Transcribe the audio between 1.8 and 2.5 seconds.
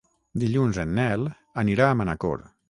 a Manacor.